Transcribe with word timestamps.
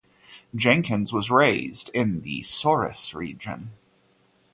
Jenkins 0.55 1.13
was 1.13 1.29
raised 1.29 1.91
in 1.93 2.21
the 2.21 2.41
Souris 2.41 3.13
region. 3.13 3.69